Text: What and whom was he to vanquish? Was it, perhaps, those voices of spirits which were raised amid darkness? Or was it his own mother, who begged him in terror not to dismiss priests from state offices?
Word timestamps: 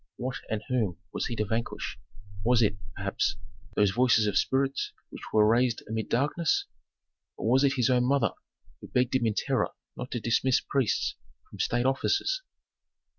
What 0.15 0.37
and 0.49 0.63
whom 0.67 0.97
was 1.13 1.27
he 1.27 1.35
to 1.35 1.45
vanquish? 1.45 1.99
Was 2.43 2.63
it, 2.63 2.75
perhaps, 2.95 3.35
those 3.75 3.91
voices 3.91 4.25
of 4.25 4.35
spirits 4.35 4.93
which 5.11 5.21
were 5.31 5.45
raised 5.47 5.83
amid 5.87 6.09
darkness? 6.09 6.65
Or 7.37 7.47
was 7.51 7.63
it 7.63 7.73
his 7.75 7.91
own 7.91 8.05
mother, 8.05 8.31
who 8.79 8.87
begged 8.87 9.13
him 9.13 9.27
in 9.27 9.35
terror 9.37 9.69
not 9.95 10.09
to 10.09 10.19
dismiss 10.19 10.59
priests 10.59 11.13
from 11.47 11.59
state 11.59 11.85
offices? 11.85 12.41